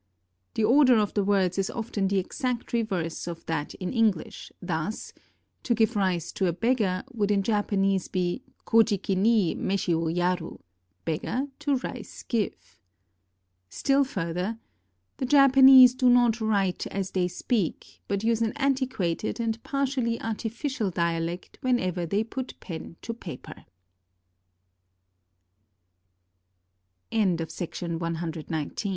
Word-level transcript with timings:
The 0.55 0.63
order 0.63 0.97
of 0.97 1.13
the 1.13 1.23
words 1.23 1.59
is 1.59 1.69
often 1.69 2.07
the 2.07 2.17
exact 2.17 2.73
reverse 2.73 3.27
of 3.27 3.45
that 3.45 3.75
in 3.75 3.91
EngHsh; 3.91 4.51
thus, 4.59 5.13
"To 5.61 5.75
give 5.75 5.95
rice 5.95 6.31
to 6.31 6.47
a 6.47 6.53
beggar" 6.53 7.03
would 7.13 7.29
in 7.29 7.43
Japanese 7.43 8.07
be 8.07 8.41
Kojiki 8.65 9.15
ni 9.15 9.53
meshi 9.53 9.93
wo 9.93 10.07
yaru, 10.07 10.59
"Beggar 11.05 11.49
to 11.59 11.75
rice 11.75 12.23
give." 12.23 12.79
Still 13.69 14.03
further, 14.03 14.57
"The 15.17 15.27
Japanese 15.27 15.93
do 15.93 16.09
not 16.09 16.41
write 16.41 16.87
as 16.87 17.11
they 17.11 17.27
speak, 17.27 18.01
but 18.07 18.23
use 18.23 18.41
an 18.41 18.53
anti 18.55 18.87
quated 18.87 19.39
and 19.39 19.61
partly 19.61 20.19
artificial 20.19 20.89
dialect 20.89 21.59
v;^henever 21.61 22.09
they 22.09 22.23
put 22.23 22.59
pen 22.59 22.95
to 23.03 23.13
pa 23.13 23.53